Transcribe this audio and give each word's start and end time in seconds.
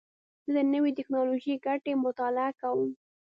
زه 0.51 0.59
د 0.65 0.69
نوې 0.73 0.91
ټکنالوژۍ 0.97 1.55
ګټې 1.65 1.93
مطالعه 2.05 2.51
کوم. 2.61 2.89